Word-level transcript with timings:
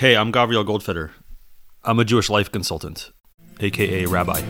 Hey, 0.00 0.16
I'm 0.16 0.32
Gavriel 0.32 0.64
Goldfeder. 0.64 1.10
I'm 1.84 1.98
a 1.98 2.06
Jewish 2.06 2.30
life 2.30 2.50
consultant, 2.50 3.12
aka 3.60 4.06
rabbi. 4.06 4.40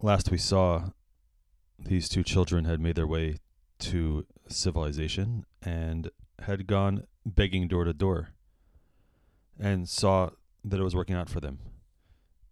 Last 0.00 0.30
we 0.30 0.38
saw, 0.38 0.92
these 1.78 2.08
two 2.08 2.24
children 2.24 2.64
had 2.64 2.80
made 2.80 2.96
their 2.96 3.06
way 3.06 3.36
to 3.80 4.24
civilization 4.48 5.44
and 5.60 6.10
had 6.38 6.66
gone 6.66 7.04
begging 7.26 7.68
door 7.68 7.84
to 7.84 7.92
door 7.92 8.30
and 9.60 9.86
saw 9.86 10.30
that 10.64 10.80
it 10.80 10.82
was 10.82 10.96
working 10.96 11.14
out 11.14 11.28
for 11.28 11.40
them. 11.40 11.58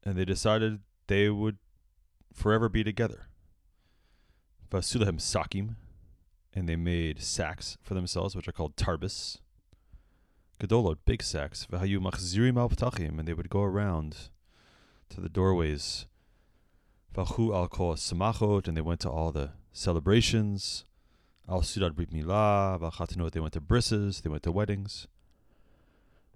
And 0.04 0.18
they 0.18 0.26
decided 0.26 0.80
they 1.06 1.30
would 1.30 1.56
forever 2.34 2.68
be 2.68 2.84
together. 2.84 3.28
Vasulahem 4.70 5.18
Sakim, 5.18 5.76
and 6.54 6.68
they 6.68 6.76
made 6.76 7.22
sacks 7.22 7.76
for 7.82 7.94
themselves, 7.94 8.34
which 8.34 8.48
are 8.48 8.52
called 8.52 8.76
tarbis. 8.76 9.38
Gedolot, 10.58 10.96
big 11.04 11.22
sacks. 11.22 11.66
Vahayu 11.70 12.00
machzirim 12.00 12.56
al 12.56 13.08
and 13.18 13.28
they 13.28 13.34
would 13.34 13.50
go 13.50 13.62
around 13.62 14.30
to 15.10 15.20
the 15.20 15.28
doorways. 15.28 16.06
Vachu 17.14 17.54
al 17.54 17.68
kol 17.68 17.94
samachot, 17.94 18.66
and 18.66 18.76
they 18.76 18.80
went 18.80 19.00
to 19.00 19.10
all 19.10 19.30
the 19.30 19.50
celebrations. 19.72 20.84
Al 21.48 21.60
sudat 21.60 21.94
brit 21.94 22.10
milah, 22.10 22.80
vachatinot, 22.80 23.32
they 23.32 23.40
went 23.40 23.52
to 23.52 23.60
brisses, 23.60 24.22
they 24.22 24.30
went 24.30 24.42
to 24.42 24.50
weddings. 24.50 25.06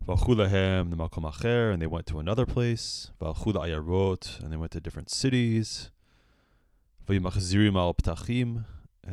Vachulahem, 0.07 0.91
the 0.91 0.97
makom 0.97 1.31
acher, 1.31 1.73
and 1.73 1.83
they 1.83 1.87
went 1.87 2.07
to 2.07 2.19
another 2.19 2.47
place. 2.47 3.11
Vachula 3.21 3.67
ayarot, 3.67 4.41
and 4.41 4.53
they 4.53 4.57
went 4.57 4.73
to 4.73 4.81
different 4.81 5.11
cities. 5.11 5.91
And 7.07 7.25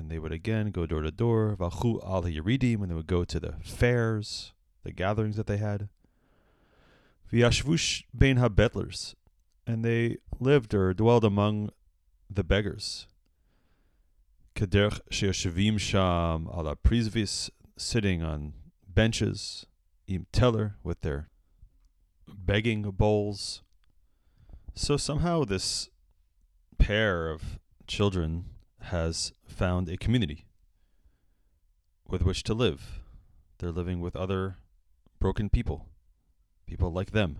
they 0.09 0.19
would 0.19 0.31
again 0.31 0.71
go 0.71 0.85
door 0.85 1.01
to 1.01 1.11
door. 1.11 1.55
Vachu 1.59 2.03
al 2.05 2.23
yeridim, 2.23 2.81
and 2.81 2.91
they 2.91 2.95
would 2.95 3.07
go 3.07 3.23
to 3.23 3.39
the 3.39 3.53
fairs, 3.63 4.53
the 4.83 4.91
gatherings 4.91 5.37
that 5.37 5.47
they 5.47 5.57
had. 5.57 5.89
Vyashvush 7.31 8.03
bein 8.17 8.37
habetlers, 8.37 9.15
and 9.65 9.83
they 9.83 10.17
lived 10.39 10.73
or 10.73 10.93
dwelled 10.93 11.25
among 11.25 11.71
the 12.29 12.43
beggars. 12.43 13.07
Kederch 14.55 14.99
sheyoshvim 15.11 15.79
sham 15.79 16.47
ala 16.53 16.75
prizvis, 16.75 17.49
sitting 17.77 18.23
on 18.23 18.53
benches, 18.87 19.65
im 20.07 20.25
teller 20.31 20.75
with 20.83 21.01
their 21.01 21.29
begging 22.27 22.83
bowls. 22.83 23.61
So 24.73 24.97
somehow 24.97 25.43
this 25.43 25.89
pair 26.77 27.29
of 27.29 27.59
children 27.87 28.45
has 28.81 29.31
found 29.45 29.89
a 29.89 29.97
community 29.97 30.45
with 32.07 32.23
which 32.23 32.43
to 32.43 32.53
live. 32.53 32.99
They're 33.57 33.71
living 33.71 34.01
with 34.01 34.15
other 34.15 34.57
broken 35.19 35.49
people, 35.49 35.87
people 36.65 36.91
like 36.91 37.11
them. 37.11 37.39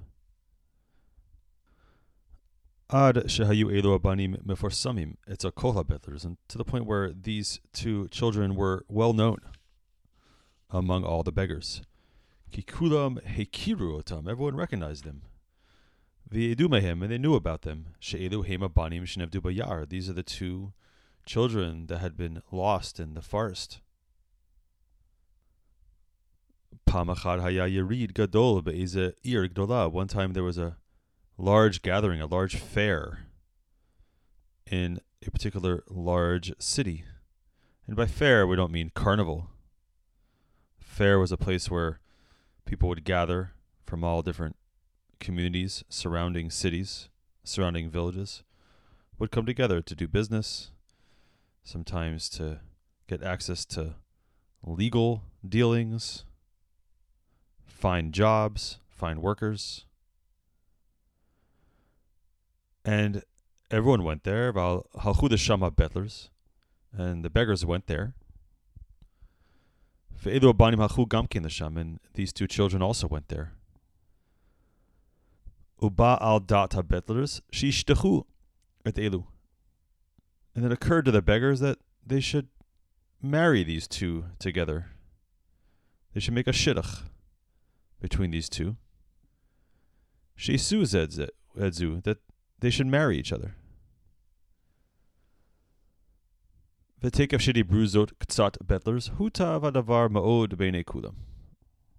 Ad 2.90 3.16
shehayu 3.16 3.66
elu 3.66 4.00
abanim 4.00 4.42
meforsamim. 4.46 5.18
It's 5.28 5.44
a 5.44 5.52
kol 5.52 5.74
habetlers, 5.74 6.24
and 6.24 6.38
to 6.48 6.58
the 6.58 6.64
point 6.64 6.86
where 6.86 7.12
these 7.12 7.60
two 7.74 8.08
children 8.08 8.56
were 8.56 8.86
well 8.88 9.14
known 9.14 9.40
among 10.70 11.04
all 11.04 11.22
the 11.22 11.32
beggars. 11.32 11.82
Kikulam 12.52 13.22
hekiru 13.26 14.02
otam. 14.02 14.30
Everyone 14.30 14.56
recognized 14.56 15.04
them. 15.04 15.24
V'yedu 16.30 16.68
mehem, 16.68 17.02
and 17.02 17.12
they 17.12 17.18
knew 17.18 17.36
about 17.36 17.62
them. 17.62 17.94
She'elu 18.00 18.44
hema 18.44 18.74
banim 18.74 19.06
shenevdu 19.06 19.42
bayar. 19.42 19.88
These 19.88 20.10
are 20.10 20.14
the 20.14 20.24
two 20.24 20.74
children 21.26 21.88
that 21.88 22.00
had 22.00 22.18
been 22.18 22.42
lost 22.52 23.00
in 23.00 23.14
the 23.14 23.22
forest. 23.22 23.80
Pamachad 26.86 27.42
haya 27.42 27.70
gadol 28.14 28.62
be'eze 28.62 28.96
ir 28.96 29.48
gdola. 29.48 29.90
One 29.92 30.08
time 30.08 30.34
there 30.34 30.44
was 30.44 30.58
a 30.58 30.78
large 31.38 31.82
gathering, 31.82 32.20
a 32.22 32.26
large 32.26 32.58
fair 32.58 33.28
in 34.70 35.00
a 35.26 35.32
particular 35.32 35.84
large 35.88 36.52
city. 36.60 37.06
And 37.86 37.96
by 37.96 38.06
fair, 38.06 38.46
we 38.46 38.58
don't 38.58 38.72
mean 38.72 38.92
carnival. 38.94 39.50
Fair 40.78 41.20
was 41.20 41.32
a 41.32 41.38
place 41.38 41.72
where 41.72 42.00
people 42.66 42.90
would 42.90 43.06
gather 43.06 43.54
from 43.86 44.04
all 44.04 44.22
different 44.22 44.58
communities, 45.20 45.84
surrounding 45.90 46.50
cities, 46.50 47.10
surrounding 47.44 47.90
villages, 47.90 48.44
would 49.20 49.32
come 49.32 49.46
together 49.46 49.82
to 49.82 49.96
do 49.96 50.08
business, 50.08 50.72
sometimes 51.64 52.30
to 52.30 52.60
get 53.08 53.24
access 53.24 53.66
to 53.66 53.96
legal 54.64 55.24
dealings, 55.48 56.26
find 57.66 58.14
jobs, 58.14 58.80
find 58.90 59.22
workers. 59.22 59.86
And 62.86 63.24
everyone 63.70 64.04
went 64.04 64.24
there. 64.24 64.52
The 64.52 65.38
Shama 65.38 65.72
Betlers, 65.72 66.30
and 66.96 67.24
the 67.24 67.30
beggars 67.30 67.66
went 67.66 67.88
there. 67.88 68.14
Ve'elu 70.24 70.54
abanim 70.54 70.88
halchu 70.88 71.08
gamkin 71.08 71.44
the 71.44 71.50
Sham, 71.50 71.78
and 71.78 72.00
these 72.14 72.34
two 72.34 72.48
children 72.48 72.82
also 72.82 73.08
went 73.08 73.28
there. 73.28 73.54
Uba 75.82 76.18
al 76.22 76.40
dat 76.40 76.72
habetlers 76.72 77.42
shishtachu 77.52 78.24
et 78.86 78.96
elu. 78.96 79.26
And 80.56 80.66
it 80.66 80.72
occurred 80.72 81.06
to 81.06 81.12
the 81.12 81.22
beggars 81.22 81.60
that 81.60 81.78
they 82.06 82.20
should 82.20 82.48
marry 83.22 83.64
these 83.64 83.88
two 83.88 84.26
together. 84.40 84.88
They 86.14 86.20
should 86.20 86.34
make 86.34 86.48
a 86.48 86.52
shidduch 86.52 87.04
between 88.00 88.32
these 88.32 88.50
two. 88.50 88.78
Zedzu, 90.38 91.30
edzu, 91.58 92.04
that 92.04 92.18
they 92.60 92.70
should 92.70 92.88
marry 92.88 93.18
each 93.18 93.32
other. 93.32 93.56
V'tekav 97.02 97.40
shidi 97.40 97.64
bruzot 97.64 98.14
ktsat 98.20 98.58
betlers 98.66 99.16
huta 99.18 99.60
vadavar 99.60 100.10
ma'od 100.10 100.58
bene 100.58 100.84
kulam. 100.84 101.16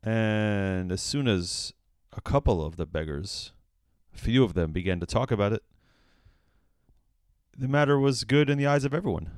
And 0.03 0.91
as 0.91 1.01
soon 1.01 1.29
as 1.29 1.73
a 2.13 2.21
couple 2.21 2.65
of 2.65 2.77
the 2.77 2.87
beggars, 2.87 3.53
few 4.13 4.45
of 4.45 4.55
them, 4.55 4.73
began 4.73 5.01
to 5.01 5.07
talk 5.07 5.31
about 5.31 5.53
it, 5.53 5.63
the 7.57 7.69
matter 7.69 7.99
was 7.99 8.25
good 8.25 8.49
in 8.49 8.57
the 8.57 8.67
eyes 8.67 8.85
of 8.85 8.95
everyone. 8.95 9.31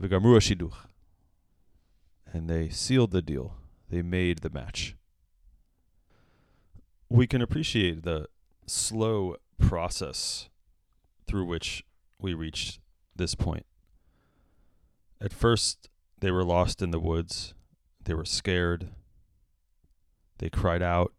V'gamru 0.00 0.38
shiduch. 0.38 0.74
And 2.32 2.48
they 2.48 2.68
sealed 2.68 3.10
the 3.10 3.22
deal. 3.22 3.54
They 3.90 4.02
made 4.02 4.38
the 4.38 4.50
match. 4.50 4.94
We 7.08 7.26
can 7.26 7.42
appreciate 7.42 8.02
the 8.02 8.26
slow 8.66 9.36
process 9.58 10.48
through 11.26 11.46
which 11.46 11.84
we 12.20 12.34
reached 12.34 12.80
this 13.16 13.34
point. 13.34 13.66
At 15.20 15.32
first, 15.32 15.88
they 16.20 16.30
were 16.30 16.44
lost 16.44 16.80
in 16.82 16.90
the 16.90 17.00
woods. 17.00 17.54
They 18.04 18.14
were 18.14 18.24
scared. 18.24 18.90
They 20.38 20.48
cried 20.48 20.82
out. 20.82 21.12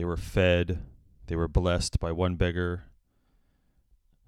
They 0.00 0.06
were 0.06 0.16
fed. 0.16 0.78
They 1.26 1.36
were 1.36 1.46
blessed 1.46 2.00
by 2.00 2.10
one 2.10 2.36
beggar, 2.36 2.84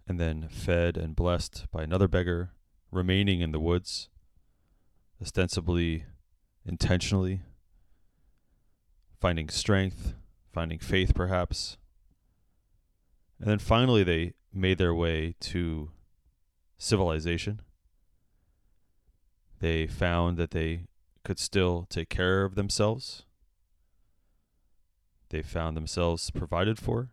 and 0.06 0.20
then 0.20 0.48
fed 0.50 0.98
and 0.98 1.16
blessed 1.16 1.64
by 1.72 1.82
another 1.82 2.08
beggar, 2.08 2.50
remaining 2.90 3.40
in 3.40 3.52
the 3.52 3.58
woods, 3.58 4.10
ostensibly, 5.18 6.04
intentionally, 6.66 7.40
finding 9.18 9.48
strength, 9.48 10.12
finding 10.52 10.78
faith 10.78 11.14
perhaps. 11.14 11.78
And 13.40 13.48
then 13.48 13.58
finally, 13.58 14.04
they 14.04 14.34
made 14.52 14.76
their 14.76 14.94
way 14.94 15.36
to 15.40 15.90
civilization. 16.76 17.62
They 19.60 19.86
found 19.86 20.36
that 20.36 20.50
they 20.50 20.88
could 21.24 21.38
still 21.38 21.86
take 21.88 22.10
care 22.10 22.44
of 22.44 22.56
themselves. 22.56 23.24
They 25.32 25.40
found 25.40 25.78
themselves 25.78 26.30
provided 26.30 26.78
for 26.78 27.08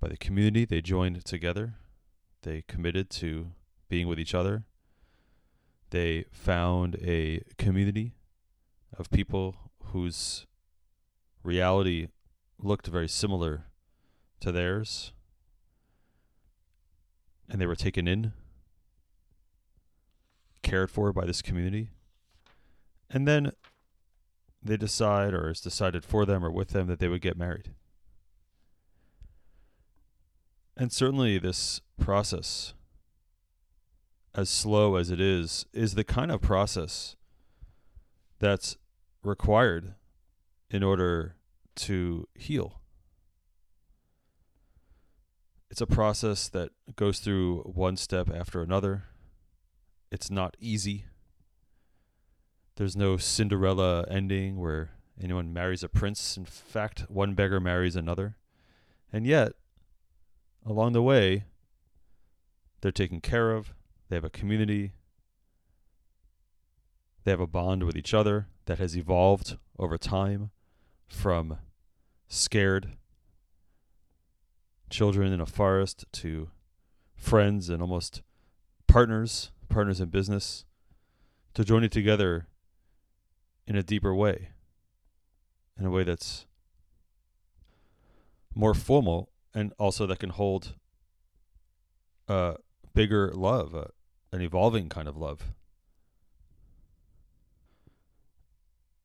by 0.00 0.06
the 0.06 0.16
community. 0.16 0.64
They 0.64 0.80
joined 0.80 1.24
together. 1.24 1.74
They 2.42 2.62
committed 2.68 3.10
to 3.10 3.48
being 3.88 4.06
with 4.06 4.20
each 4.20 4.32
other. 4.32 4.62
They 5.90 6.26
found 6.30 6.94
a 7.02 7.42
community 7.58 8.14
of 8.96 9.10
people 9.10 9.56
whose 9.86 10.46
reality 11.42 12.06
looked 12.60 12.86
very 12.86 13.08
similar 13.08 13.64
to 14.38 14.52
theirs. 14.52 15.10
And 17.48 17.60
they 17.60 17.66
were 17.66 17.74
taken 17.74 18.06
in, 18.06 18.34
cared 20.62 20.92
for 20.92 21.12
by 21.12 21.26
this 21.26 21.42
community. 21.42 21.90
And 23.10 23.26
then 23.26 23.50
they 24.62 24.76
decide, 24.76 25.34
or 25.34 25.50
it's 25.50 25.60
decided 25.60 26.04
for 26.04 26.26
them 26.26 26.44
or 26.44 26.50
with 26.50 26.68
them, 26.68 26.86
that 26.88 26.98
they 26.98 27.08
would 27.08 27.20
get 27.20 27.36
married. 27.36 27.74
And 30.76 30.92
certainly, 30.92 31.38
this 31.38 31.80
process 32.00 32.74
as 34.38 34.48
slow 34.48 34.94
as 34.94 35.10
it 35.10 35.20
is, 35.20 35.66
is 35.72 35.96
the 35.96 36.04
kind 36.04 36.30
of 36.30 36.40
process 36.40 37.16
that's 38.38 38.76
required 39.24 39.94
in 40.70 40.84
order 40.84 41.34
to 41.74 42.28
heal. 42.36 42.80
It's 45.70 45.80
a 45.80 45.86
process 45.86 46.48
that 46.50 46.70
goes 46.94 47.18
through 47.18 47.62
one 47.62 47.96
step 47.96 48.30
after 48.32 48.62
another. 48.62 49.06
It's 50.12 50.30
not 50.30 50.56
easy. 50.60 51.06
There's 52.78 52.96
no 52.96 53.16
Cinderella 53.16 54.06
ending 54.08 54.56
where 54.56 54.90
anyone 55.20 55.52
marries 55.52 55.82
a 55.82 55.88
prince. 55.88 56.36
In 56.36 56.44
fact, 56.44 57.06
one 57.08 57.34
beggar 57.34 57.58
marries 57.58 57.96
another. 57.96 58.36
And 59.12 59.26
yet, 59.26 59.54
along 60.64 60.92
the 60.92 61.02
way, 61.02 61.46
they're 62.80 62.92
taken 62.92 63.20
care 63.20 63.50
of, 63.50 63.74
they 64.08 64.14
have 64.14 64.22
a 64.22 64.30
community, 64.30 64.92
they 67.24 67.32
have 67.32 67.40
a 67.40 67.48
bond 67.48 67.82
with 67.82 67.96
each 67.96 68.14
other 68.14 68.46
that 68.66 68.78
has 68.78 68.96
evolved 68.96 69.56
over 69.76 69.98
time 69.98 70.50
from 71.08 71.58
scared 72.28 72.96
children 74.88 75.32
in 75.32 75.40
a 75.40 75.46
forest 75.46 76.04
to 76.12 76.50
friends 77.16 77.70
and 77.70 77.82
almost 77.82 78.22
partners, 78.86 79.50
partners 79.68 80.00
in 80.00 80.10
business, 80.10 80.64
to 81.54 81.64
joining 81.64 81.90
together 81.90 82.46
in 83.68 83.76
a 83.76 83.82
deeper 83.82 84.14
way, 84.14 84.48
in 85.78 85.84
a 85.84 85.90
way 85.90 86.02
that's 86.02 86.46
more 88.54 88.72
formal 88.72 89.28
and 89.54 89.74
also 89.78 90.06
that 90.06 90.18
can 90.18 90.30
hold 90.30 90.74
a 92.28 92.56
bigger 92.94 93.30
love, 93.34 93.74
an 94.32 94.40
evolving 94.40 94.88
kind 94.88 95.06
of 95.06 95.18
love. 95.18 95.52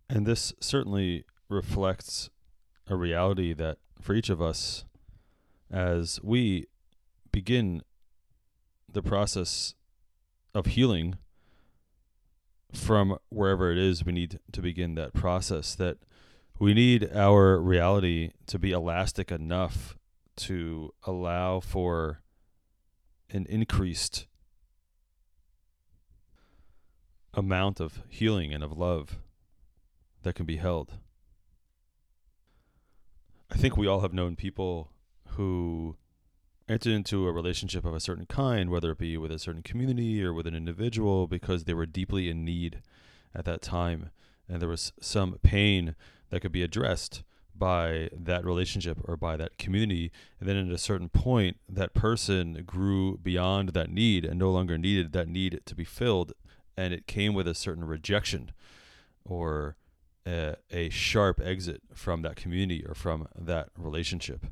And 0.10 0.26
this 0.26 0.54
certainly 0.62 1.26
reflects 1.50 2.30
a 2.88 2.96
reality 2.96 3.52
that 3.54 3.80
for 4.02 4.14
each 4.14 4.30
of 4.30 4.42
us, 4.42 4.86
as 5.70 6.22
we 6.24 6.68
begin 7.34 7.82
the 8.90 9.02
process 9.02 9.76
of 10.56 10.68
healing 10.68 11.18
from 12.74 13.18
wherever 13.30 13.72
it 13.72 13.78
is 13.78 14.06
we 14.06 14.12
need 14.12 14.40
to 14.52 14.62
begin 14.62 14.96
that 14.96 15.14
process, 15.14 15.76
that 15.76 15.98
we 16.60 16.74
need 16.74 17.10
our 17.14 17.60
reality 17.60 18.32
to 18.48 18.60
be 18.60 18.72
elastic 18.72 19.32
enough 19.32 19.98
to 20.36 20.94
allow 21.04 21.60
for 21.60 22.22
an 23.30 23.46
increased 23.48 24.28
amount 27.34 27.80
of 27.80 28.04
healing 28.08 28.54
and 28.54 28.64
of 28.64 28.78
love 28.78 29.20
that 30.22 30.36
can 30.36 30.46
be 30.46 30.58
held. 30.58 30.94
I 33.52 33.56
think 33.56 33.78
we 33.78 33.88
all 33.88 34.02
have 34.02 34.14
known 34.14 34.36
people 34.36 34.92
who 35.30 35.98
entered 36.70 36.94
into 36.94 37.28
a 37.28 37.32
relationship 37.32 37.86
of 37.86 37.94
a 37.94 38.00
certain 38.00 38.26
kind, 38.26 38.70
whether 38.70 38.92
it 38.92 38.98
be 38.98 39.18
with 39.18 39.32
a 39.32 39.40
certain 39.40 39.62
community 39.62 40.24
or 40.24 40.34
with 40.34 40.48
an 40.48 40.56
individual, 40.56 41.28
because 41.28 41.64
they 41.64 41.74
were 41.74 41.86
deeply 41.86 42.30
in 42.30 42.46
need 42.46 42.82
at 43.36 43.46
that 43.46 43.62
time. 43.62 44.12
And 44.48 44.62
there 44.62 44.70
was 44.70 44.94
some 45.00 45.38
pain 45.44 45.96
that 46.30 46.42
could 46.42 46.52
be 46.52 46.64
addressed 46.64 47.24
by 47.56 48.10
that 48.12 48.46
relationship 48.46 48.98
or 49.06 49.16
by 49.16 49.38
that 49.38 49.58
community. 49.58 50.12
And 50.40 50.50
then 50.50 50.58
at 50.58 50.74
a 50.74 50.78
certain 50.78 51.10
point, 51.10 51.58
that 51.70 51.94
person 51.94 52.64
grew 52.66 53.18
beyond 53.18 53.70
that 53.70 53.92
need 53.92 54.26
and 54.26 54.40
no 54.40 54.52
longer 54.52 54.78
needed 54.78 55.14
that 55.14 55.28
need 55.28 55.62
to 55.66 55.76
be 55.76 55.84
filled. 55.84 56.34
And 56.76 56.94
it 56.94 57.08
came 57.08 57.34
with 57.34 57.48
a 57.48 57.54
certain 57.54 57.86
rejection 57.86 58.52
or 59.24 59.76
a, 60.26 60.56
a 60.72 60.90
sharp 60.90 61.40
exit 61.44 61.82
from 61.94 62.22
that 62.24 62.36
community 62.36 62.84
or 62.86 62.96
from 62.96 63.28
that 63.38 63.70
relationship. 63.78 64.48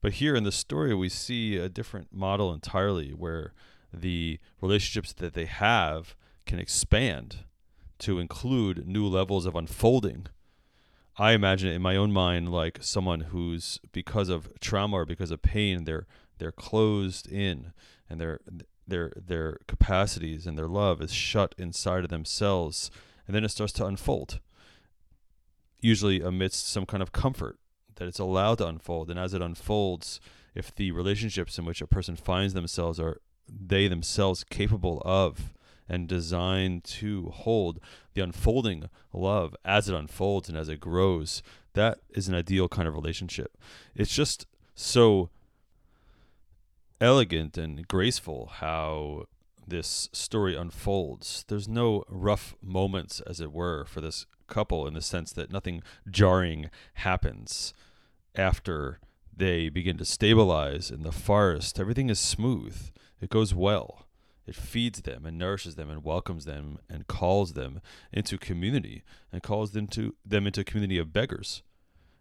But 0.00 0.14
here 0.14 0.36
in 0.36 0.44
the 0.44 0.52
story, 0.52 0.94
we 0.94 1.08
see 1.08 1.56
a 1.56 1.68
different 1.68 2.12
model 2.12 2.52
entirely 2.52 3.10
where 3.10 3.52
the 3.92 4.38
relationships 4.60 5.12
that 5.14 5.34
they 5.34 5.46
have 5.46 6.14
can 6.46 6.58
expand 6.58 7.44
to 8.00 8.18
include 8.18 8.86
new 8.86 9.06
levels 9.06 9.44
of 9.44 9.56
unfolding. 9.56 10.26
I 11.16 11.32
imagine 11.32 11.68
it 11.68 11.74
in 11.74 11.82
my 11.82 11.96
own 11.96 12.12
mind 12.12 12.52
like 12.52 12.78
someone 12.80 13.20
who's 13.20 13.80
because 13.92 14.28
of 14.28 14.48
trauma 14.60 14.98
or 14.98 15.04
because 15.04 15.32
of 15.32 15.42
pain, 15.42 15.84
they're 15.84 16.06
they're 16.38 16.52
closed 16.52 17.26
in 17.26 17.72
and 18.08 18.20
their 18.20 18.40
their 18.86 19.12
their 19.16 19.58
capacities 19.66 20.46
and 20.46 20.56
their 20.56 20.68
love 20.68 21.02
is 21.02 21.12
shut 21.12 21.54
inside 21.58 22.04
of 22.04 22.10
themselves 22.10 22.90
and 23.26 23.34
then 23.34 23.44
it 23.44 23.50
starts 23.50 23.72
to 23.74 23.84
unfold 23.84 24.40
usually 25.80 26.20
amidst 26.20 26.68
some 26.68 26.86
kind 26.86 27.02
of 27.02 27.12
comfort 27.12 27.58
that 27.98 28.08
it's 28.08 28.18
allowed 28.18 28.58
to 28.58 28.66
unfold. 28.66 29.10
And 29.10 29.18
as 29.18 29.34
it 29.34 29.42
unfolds, 29.42 30.20
if 30.54 30.74
the 30.74 30.90
relationships 30.90 31.58
in 31.58 31.64
which 31.64 31.80
a 31.80 31.86
person 31.86 32.16
finds 32.16 32.54
themselves 32.54 32.98
are 32.98 33.20
they 33.48 33.88
themselves 33.88 34.44
capable 34.44 35.00
of 35.04 35.52
and 35.88 36.06
designed 36.06 36.84
to 36.84 37.30
hold 37.30 37.80
the 38.14 38.20
unfolding 38.20 38.90
love 39.12 39.56
as 39.64 39.88
it 39.88 39.94
unfolds 39.94 40.48
and 40.48 40.58
as 40.58 40.68
it 40.68 40.80
grows, 40.80 41.42
that 41.72 41.98
is 42.10 42.28
an 42.28 42.34
ideal 42.34 42.68
kind 42.68 42.86
of 42.86 42.94
relationship. 42.94 43.56
It's 43.94 44.14
just 44.14 44.46
so 44.74 45.30
elegant 47.00 47.56
and 47.56 47.86
graceful 47.88 48.50
how 48.56 49.26
this 49.66 50.08
story 50.12 50.56
unfolds. 50.56 51.44
There's 51.48 51.68
no 51.68 52.04
rough 52.08 52.54
moments, 52.62 53.20
as 53.20 53.40
it 53.40 53.52
were, 53.52 53.84
for 53.84 54.00
this 54.00 54.26
couple 54.46 54.86
in 54.86 54.94
the 54.94 55.02
sense 55.02 55.32
that 55.32 55.52
nothing 55.52 55.82
jarring 56.10 56.70
happens 56.94 57.74
after 58.38 59.00
they 59.36 59.68
begin 59.68 59.98
to 59.98 60.04
stabilize 60.04 60.90
in 60.90 61.02
the 61.02 61.12
forest. 61.12 61.78
Everything 61.78 62.08
is 62.08 62.18
smooth, 62.18 62.90
it 63.20 63.30
goes 63.30 63.54
well. 63.54 64.06
It 64.46 64.56
feeds 64.56 65.02
them 65.02 65.26
and 65.26 65.36
nourishes 65.36 65.74
them 65.74 65.90
and 65.90 66.02
welcomes 66.02 66.46
them 66.46 66.78
and 66.88 67.06
calls 67.06 67.52
them 67.52 67.82
into 68.10 68.38
community 68.38 69.02
and 69.30 69.42
calls 69.42 69.72
them 69.72 69.86
to 69.88 70.14
them 70.24 70.46
into 70.46 70.62
a 70.62 70.64
community 70.64 70.96
of 70.96 71.12
beggars. 71.12 71.62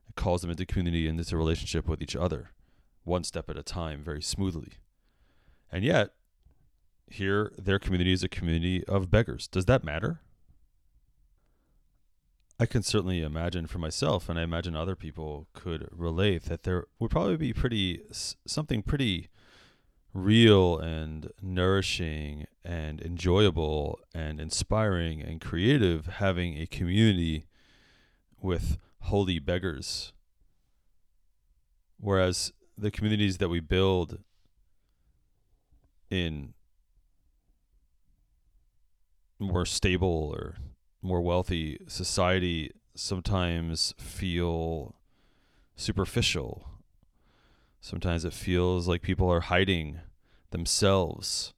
It 0.09 0.15
calls 0.15 0.41
them 0.41 0.51
into 0.51 0.65
community 0.65 1.07
and 1.07 1.17
into 1.17 1.35
a 1.35 1.37
relationship 1.37 1.87
with 1.87 2.01
each 2.01 2.17
other, 2.17 2.51
one 3.05 3.23
step 3.23 3.49
at 3.49 3.57
a 3.57 3.63
time, 3.63 4.03
very 4.03 4.21
smoothly. 4.21 4.73
And 5.71 5.85
yet, 5.85 6.15
here 7.09 7.53
their 7.57 7.79
community 7.79 8.11
is 8.11 8.23
a 8.23 8.29
community 8.29 8.83
of 8.85 9.09
beggars. 9.09 9.47
Does 9.47 9.65
that 9.65 9.85
matter? 9.85 10.19
I 12.59 12.65
can 12.65 12.81
certainly 12.81 13.21
imagine 13.21 13.67
for 13.67 13.77
myself, 13.77 14.29
and 14.29 14.39
I 14.39 14.41
imagine 14.41 14.75
other 14.75 14.95
people 14.95 15.47
could 15.53 15.87
relate 15.91 16.45
that 16.45 16.63
there 16.63 16.85
would 16.97 17.11
probably 17.11 17.37
be 17.37 17.53
pretty 17.53 18.01
something 18.45 18.81
pretty 18.81 19.29
real 20.11 20.79
and 20.79 21.31
nourishing 21.39 22.47
and 22.65 22.99
enjoyable 22.99 23.99
and 24.15 24.41
inspiring 24.41 25.21
and 25.21 25.39
creative 25.39 26.07
having 26.07 26.57
a 26.57 26.65
community 26.65 27.45
with 28.41 28.79
holy 29.01 29.37
beggars. 29.37 30.13
Whereas 31.99 32.53
the 32.75 32.89
communities 32.89 33.37
that 33.37 33.49
we 33.49 33.59
build 33.59 34.19
in 36.09 36.53
more 39.39 39.65
stable 39.65 40.33
or 40.35 40.55
more 41.01 41.21
wealthy 41.21 41.79
society 41.87 42.71
sometimes 42.95 43.93
feel 43.97 44.95
superficial. 45.75 46.67
Sometimes 47.79 48.25
it 48.25 48.33
feels 48.33 48.87
like 48.87 49.01
people 49.01 49.31
are 49.31 49.41
hiding 49.41 49.99
themselves. 50.51 51.53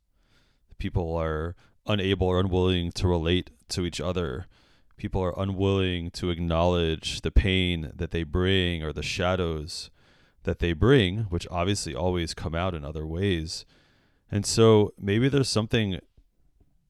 People 0.78 1.16
are 1.16 1.56
unable 1.88 2.28
or 2.28 2.40
unwilling 2.40 2.92
to 2.92 3.08
relate 3.08 3.50
to 3.70 3.86
each 3.86 4.00
other. 4.02 4.46
People 4.98 5.24
are 5.24 5.40
unwilling 5.40 6.12
to 6.12 6.30
acknowledge 6.30 7.22
the 7.22 7.32
pain 7.32 7.92
that 7.96 8.12
they 8.12 8.24
bring 8.24 8.84
or 8.84 8.92
the 8.92 9.02
shadows 9.02 9.90
that 10.44 10.60
they 10.60 10.74
bring, 10.74 11.22
which 11.24 11.48
obviously 11.50 11.96
always 11.96 12.34
come 12.34 12.54
out 12.54 12.74
in 12.74 12.84
other 12.84 13.06
ways. 13.06 13.66
And 14.32 14.46
so 14.46 14.94
maybe 15.00 15.30
there's 15.30 15.50
something 15.50 16.00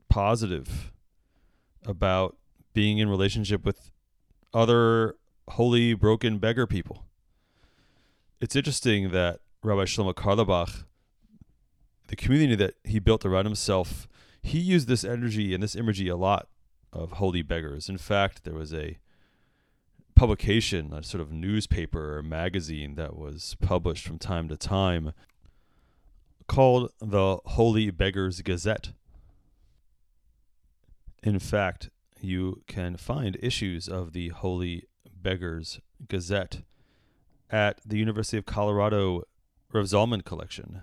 positive 0.10 0.92
about 1.86 2.38
being 2.74 2.98
in 2.98 3.10
relationship 3.10 3.66
with 3.66 3.92
other 4.54 5.16
holy 5.50 5.94
broken 5.94 6.38
beggar 6.38 6.68
people. 6.68 7.06
It's 8.40 8.56
interesting 8.56 9.12
that 9.12 9.40
Rabbi 9.64 9.84
Shlomo 9.84 10.14
Carlebach, 10.14 10.84
the 12.08 12.16
community 12.16 12.56
that 12.56 12.76
he 12.84 13.00
built 13.00 13.26
around 13.26 13.46
himself, 13.46 14.08
he 14.42 14.60
used 14.60 14.88
this 14.88 15.04
energy 15.04 15.54
and 15.54 15.62
this 15.62 15.76
imagery 15.76 16.08
a 16.08 16.16
lot 16.16 16.48
of 16.94 17.14
holy 17.14 17.42
beggars. 17.42 17.90
In 17.90 17.98
fact, 17.98 18.44
there 18.44 18.54
was 18.54 18.74
a 18.74 18.98
publication, 20.16 20.94
a 20.94 21.04
sort 21.04 21.22
of 21.22 21.32
newspaper 21.32 22.18
or 22.18 22.24
magazine 22.24 22.96
that 22.96 23.16
was 23.16 23.56
published 23.62 24.06
from 24.06 24.18
time 24.18 24.48
to 24.50 24.58
time 24.58 25.14
called 26.48 26.92
the 27.00 27.38
Holy 27.46 27.92
Beggars 27.92 28.42
Gazette. 28.42 28.92
In 31.22 31.38
fact, 31.40 31.90
you 32.22 32.62
can 32.68 32.96
find 32.96 33.38
issues 33.42 33.90
of 33.90 34.14
the 34.14 34.30
Holy 34.30 34.86
Beggars 35.14 35.82
Gazette 36.08 36.62
at 37.50 37.82
the 37.86 37.98
University 37.98 38.38
of 38.38 38.46
Colorado 38.46 39.24
Rav 39.74 39.86
Zalman 39.86 40.24
collection. 40.24 40.82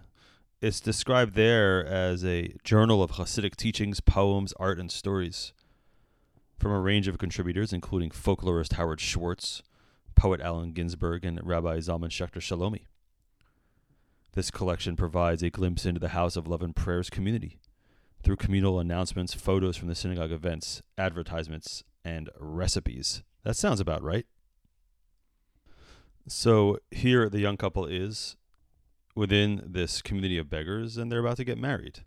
It's 0.60 0.80
described 0.80 1.34
there 1.34 1.84
as 1.86 2.22
a 2.24 2.54
journal 2.64 3.02
of 3.02 3.12
Hasidic 3.12 3.56
teachings, 3.56 4.00
poems, 4.00 4.52
art, 4.58 4.78
and 4.78 4.90
stories 4.90 5.54
from 6.58 6.72
a 6.72 6.80
range 6.80 7.08
of 7.08 7.18
contributors, 7.18 7.72
including 7.72 8.10
folklorist 8.10 8.74
Howard 8.74 9.00
Schwartz, 9.00 9.62
poet 10.14 10.40
Allen 10.42 10.72
Ginsberg, 10.72 11.24
and 11.24 11.40
Rabbi 11.42 11.78
Zalman 11.78 12.10
Schachter 12.10 12.40
Shalomi. 12.40 12.86
This 14.32 14.50
collection 14.50 14.96
provides 14.96 15.42
a 15.42 15.50
glimpse 15.50 15.86
into 15.86 16.00
the 16.00 16.08
House 16.08 16.36
of 16.36 16.46
Love 16.46 16.62
and 16.62 16.76
Prayers 16.76 17.08
community 17.08 17.58
through 18.26 18.36
communal 18.36 18.80
announcements, 18.80 19.32
photos 19.34 19.76
from 19.76 19.86
the 19.86 19.94
synagogue 19.94 20.32
events, 20.32 20.82
advertisements, 20.98 21.84
and 22.04 22.28
recipes. 22.40 23.22
That 23.44 23.54
sounds 23.54 23.78
about 23.78 24.02
right. 24.02 24.26
So 26.26 26.80
here 26.90 27.28
the 27.28 27.38
young 27.38 27.56
couple 27.56 27.86
is 27.86 28.36
within 29.14 29.62
this 29.64 30.02
community 30.02 30.38
of 30.38 30.50
beggars 30.50 30.96
and 30.96 31.12
they're 31.12 31.20
about 31.20 31.36
to 31.36 31.44
get 31.44 31.56
married. 31.56 32.00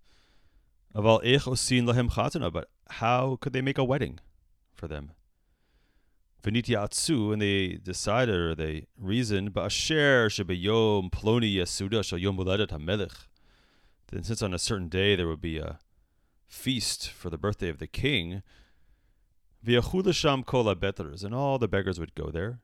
But 0.93 2.67
how 2.89 3.37
could 3.39 3.53
they 3.53 3.61
make 3.61 3.77
a 3.77 3.85
wedding 3.85 4.19
for 4.73 4.89
them? 4.89 5.13
V'nityatsu, 6.43 7.31
and 7.31 7.41
they 7.41 7.79
decided 7.81 8.35
or 8.35 8.55
they 8.55 8.87
reasoned. 8.97 9.53
Then 9.53 9.69
since 14.23 14.41
on 14.41 14.53
a 14.53 14.59
certain 14.59 14.89
day 14.89 15.15
there 15.15 15.27
would 15.29 15.41
be 15.41 15.59
a 15.59 15.79
feast 16.49 17.11
for 17.11 17.29
the 17.29 17.37
birthday 17.37 17.69
of 17.69 17.77
the 17.77 17.87
king, 17.87 18.41
v'yachudasham 19.65 20.45
kol 20.45 20.73
betters, 20.75 21.23
and 21.23 21.33
all 21.33 21.57
the 21.57 21.67
beggars 21.67 21.99
would 21.99 22.15
go 22.15 22.29
there. 22.29 22.59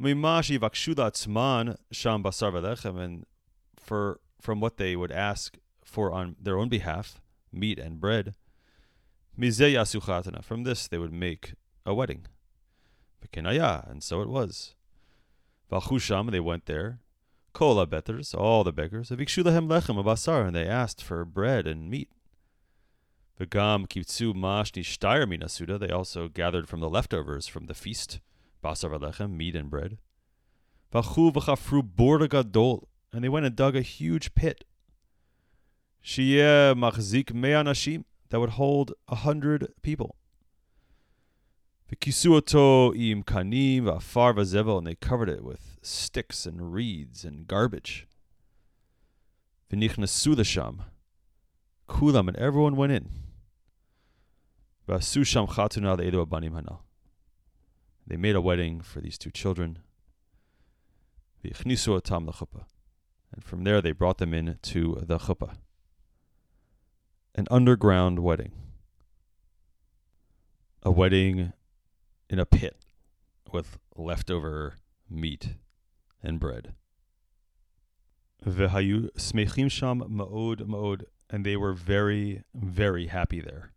Mimashi 0.00 0.58
vakshudatzman 0.58 1.76
sham 1.90 2.22
basar 2.22 2.52
v'lechem, 2.52 3.00
and 3.00 3.26
for 3.76 4.20
from 4.40 4.60
what 4.60 4.76
they 4.76 4.94
would 4.94 5.10
ask 5.10 5.58
for 5.82 6.12
on 6.12 6.36
their 6.40 6.56
own 6.56 6.68
behalf, 6.68 7.20
meat 7.52 7.78
and 7.78 8.00
bread. 8.00 8.34
Yasu 9.38 10.44
From 10.44 10.64
this 10.64 10.86
they 10.86 10.98
would 10.98 11.12
make 11.12 11.54
a 11.86 11.94
wedding. 11.94 12.26
V'kenaya, 13.24 13.90
and 13.90 14.02
so 14.02 14.20
it 14.20 14.28
was. 14.28 14.74
Valchusham, 15.72 16.30
they 16.30 16.40
went 16.40 16.66
there. 16.66 17.00
Kola 17.52 17.86
betters, 17.86 18.34
all 18.34 18.64
the 18.64 18.72
beggars. 18.72 19.10
Avikshu 19.10 19.42
lehem 19.44 19.68
lechem 19.68 20.02
abasar, 20.02 20.46
and 20.46 20.54
they 20.54 20.66
asked 20.66 21.02
for 21.02 21.24
bread 21.24 21.66
and 21.66 21.90
meat. 21.90 22.10
V'gam 23.40 23.86
kitzu 23.88 24.34
mashni 24.34 24.82
shtayer 24.82 25.24
minasuda, 25.24 25.80
they 25.80 25.88
also 25.88 26.28
gathered 26.28 26.68
from 26.68 26.80
the 26.80 26.90
leftovers 26.90 27.46
from 27.46 27.64
the 27.68 27.74
feast. 27.74 28.20
Basar 28.62 28.90
v'lechem, 28.90 29.30
meat 29.30 29.56
and 29.56 29.70
bread. 29.70 29.96
Vachu 30.92 31.32
v'chafru 31.32 31.80
borda 31.82 32.28
gadol, 32.28 32.86
and 33.10 33.24
they 33.24 33.30
went 33.30 33.46
and 33.46 33.56
dug 33.56 33.74
a 33.74 33.80
huge 33.80 34.34
pit. 34.34 34.64
Shiyeh 36.04 36.74
machzik 36.74 37.32
me'anashim, 37.32 38.04
that 38.28 38.40
would 38.40 38.50
hold 38.50 38.92
a 39.08 39.14
hundred 39.14 39.72
people. 39.80 40.16
V'kisuoto 41.90 42.94
im 42.94 43.22
kanim 43.22 43.84
v'afar 43.84 44.34
v'zevel, 44.34 44.76
and 44.76 44.86
they 44.86 44.96
covered 44.96 45.30
it 45.30 45.42
with 45.42 45.78
sticks 45.80 46.44
and 46.44 46.74
reeds 46.74 47.24
and 47.24 47.48
garbage. 47.48 48.06
V'nichnasu 49.72 50.36
l'sham, 50.36 50.82
kulam, 51.88 52.28
and 52.28 52.36
everyone 52.36 52.76
went 52.76 52.92
in. 52.92 53.08
They 58.06 58.16
made 58.16 58.34
a 58.34 58.40
wedding 58.40 58.80
for 58.80 59.00
these 59.00 59.16
two 59.16 59.30
children. 59.30 59.78
And 63.32 63.44
from 63.44 63.62
there 63.62 63.80
they 63.80 63.92
brought 63.92 64.18
them 64.18 64.34
in 64.34 64.58
to 64.62 64.98
the 65.06 65.18
chuppah. 65.18 65.56
An 67.36 67.46
underground 67.50 68.18
wedding. 68.18 68.52
A 70.82 70.90
wedding 70.90 71.52
in 72.28 72.40
a 72.40 72.46
pit 72.46 72.76
with 73.52 73.78
leftover 73.96 74.74
meat 75.08 75.54
and 76.22 76.40
bread. 76.40 76.74
And 81.28 81.46
they 81.46 81.56
were 81.56 81.74
very, 81.74 82.42
very 82.54 83.06
happy 83.06 83.40
there. 83.40 83.72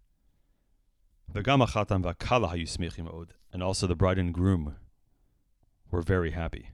V'gam 1.32 1.66
achatam 1.66 2.04
v'kala 2.04 2.52
hayu 2.52 2.68
ma'od, 3.04 3.30
and 3.52 3.62
also 3.62 3.88
the 3.88 3.96
bride 3.96 4.18
and 4.18 4.34
groom 4.34 4.76
were 5.92 6.02
very 6.02 6.32
happy. 6.32 6.70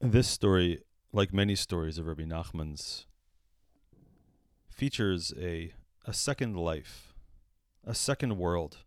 This 0.00 0.28
story, 0.28 0.82
like 1.12 1.32
many 1.32 1.54
stories 1.54 1.98
of 1.98 2.06
Rabbi 2.06 2.24
Nachman's, 2.24 3.06
features 4.68 5.32
a, 5.38 5.72
a 6.06 6.12
second 6.14 6.56
life, 6.56 7.12
a 7.84 7.94
second 7.94 8.38
world 8.38 8.78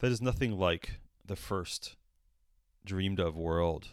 that 0.00 0.10
is 0.10 0.20
nothing 0.20 0.58
like 0.58 1.00
the 1.24 1.36
first 1.36 1.96
dreamed 2.84 3.20
of 3.20 3.36
world 3.36 3.90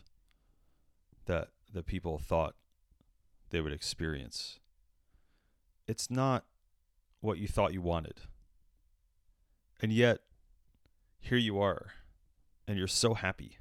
that 1.26 1.50
the 1.72 1.84
people 1.84 2.18
thought 2.18 2.56
they 3.52 3.62
would 3.62 3.74
experience. 3.74 4.60
It's 5.88 6.10
not 6.10 6.46
what 7.22 7.38
you 7.38 7.48
thought 7.48 7.74
you 7.74 7.82
wanted. 7.82 8.22
And 9.82 9.92
yet, 9.92 10.20
here 11.20 11.38
you 11.38 11.60
are, 11.60 11.92
and 12.68 12.78
you're 12.78 12.88
so 12.88 13.14
happy. 13.14 13.58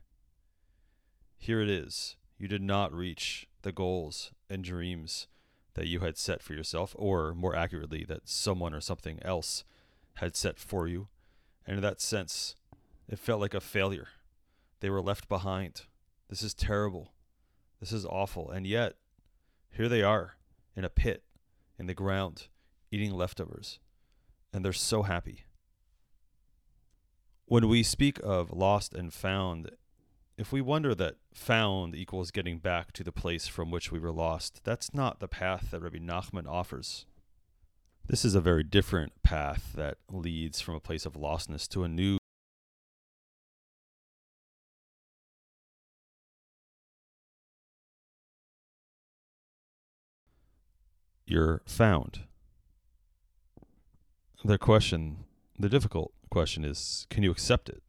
Here 1.37 1.61
it 1.61 1.71
is. 1.71 2.17
You 2.39 2.49
did 2.49 2.63
not 2.63 2.93
reach 2.93 3.49
the 3.63 3.73
goals 3.73 4.33
and 4.49 4.63
dreams 4.63 5.27
that 5.75 5.87
you 5.87 6.01
had 6.01 6.17
set 6.17 6.43
for 6.43 6.55
yourself, 6.55 6.95
or 6.99 7.35
more 7.35 7.55
accurately, 7.55 8.05
that 8.09 8.29
someone 8.29 8.75
or 8.75 8.81
something 8.81 9.21
else 9.23 9.65
had 10.15 10.37
set 10.37 10.59
for 10.59 10.89
you. 10.89 11.09
And 11.67 11.77
in 11.77 11.83
that 11.83 12.01
sense, 12.01 12.57
it 13.09 13.19
felt 13.19 13.41
like 13.41 13.55
a 13.55 13.61
failure. 13.61 14.09
They 14.81 14.91
were 14.91 15.01
left 15.01 15.29
behind. 15.29 15.83
This 16.29 16.43
is 16.43 16.55
terrible. 16.55 17.13
This 17.81 17.93
is 17.93 18.05
awful. 18.05 18.51
And 18.51 18.67
yet, 18.67 18.95
here 19.71 19.89
they 19.89 20.03
are 20.03 20.37
in 20.77 20.85
a 20.85 20.91
pit 20.91 21.23
in 21.79 21.87
the 21.87 21.95
ground 21.95 22.49
eating 22.91 23.13
leftovers. 23.13 23.79
And 24.53 24.65
they're 24.65 24.73
so 24.73 25.03
happy. 25.03 25.45
When 27.47 27.69
we 27.69 27.83
speak 27.83 28.19
of 28.23 28.51
lost 28.53 28.95
and 28.95 29.13
found, 29.13 29.71
if 30.37 30.53
we 30.53 30.61
wonder 30.61 30.95
that 30.95 31.17
found 31.33 31.95
equals 31.95 32.31
getting 32.31 32.59
back 32.59 32.93
to 32.93 33.05
the 33.05 33.13
place 33.13 33.47
from 33.47 33.71
which 33.71 33.91
we 33.91 33.99
were 33.99 34.13
lost, 34.13 34.61
that's 34.65 34.95
not 34.95 35.21
the 35.21 35.29
path 35.29 35.71
that 35.71 35.81
Rabbi 35.81 35.99
Nachman 35.99 36.47
offers. 36.47 37.07
This 38.07 38.25
is 38.25 38.35
a 38.35 38.41
very 38.41 38.63
different 38.63 39.13
path 39.23 39.73
that 39.75 39.99
leads 40.11 40.61
from 40.61 40.75
a 40.75 40.81
place 40.81 41.05
of 41.05 41.15
lostness 41.15 41.69
to 41.69 41.85
a 41.85 41.89
new 41.89 42.19
you're 51.27 51.63
found. 51.67 52.28
The 54.45 54.59
question, 54.59 55.25
the 55.59 55.69
difficult 55.69 56.13
question 56.31 56.65
is 56.65 57.07
can 57.11 57.23
you 57.23 57.31
accept 57.31 57.69
it? 57.69 57.83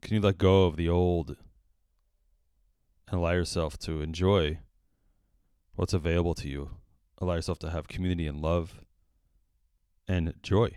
Can 0.00 0.14
you 0.14 0.20
let 0.20 0.38
go 0.38 0.64
of 0.66 0.76
the 0.76 0.88
old 0.88 1.36
and 3.08 3.20
allow 3.20 3.32
yourself 3.32 3.78
to 3.78 4.02
enjoy 4.02 4.58
what's 5.76 5.92
available 5.92 6.34
to 6.34 6.48
you? 6.48 6.70
allow 7.18 7.34
yourself 7.34 7.58
to 7.60 7.70
have 7.70 7.88
community 7.88 8.26
and 8.26 8.40
love 8.40 8.80
and 10.06 10.34
joy. 10.42 10.70